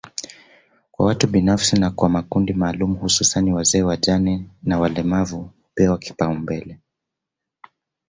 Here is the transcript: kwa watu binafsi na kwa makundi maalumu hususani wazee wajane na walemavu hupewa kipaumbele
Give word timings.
kwa 0.91 1.05
watu 1.05 1.27
binafsi 1.27 1.79
na 1.79 1.91
kwa 1.91 2.09
makundi 2.09 2.53
maalumu 2.53 2.95
hususani 2.95 3.53
wazee 3.53 3.81
wajane 3.81 4.45
na 4.63 4.79
walemavu 4.79 5.41
hupewa 5.63 5.97
kipaumbele 5.97 6.79